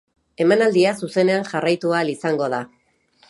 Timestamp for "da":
2.57-2.63